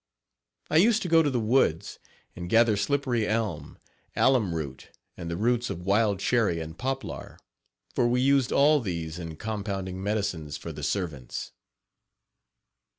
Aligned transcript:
I 0.71 0.77
used 0.77 1.03
to 1.03 1.07
go 1.07 1.21
to 1.21 1.29
the 1.29 1.39
woods 1.39 1.99
and 2.35 2.49
gather 2.49 2.75
slippery 2.75 3.27
elm, 3.27 3.77
alum 4.15 4.55
root 4.55 4.89
and 5.15 5.29
the 5.29 5.37
roots 5.37 5.69
of 5.69 5.83
wild 5.85 6.19
cherry 6.19 6.59
and 6.59 6.75
poplar, 6.75 7.37
for 7.93 8.07
we 8.07 8.19
used 8.19 8.51
all 8.51 8.81
these 8.81 9.19
in 9.19 9.35
compounding 9.35 10.01
medicines 10.01 10.57
for 10.57 10.71
the 10.71 10.81
servants. 10.81 11.51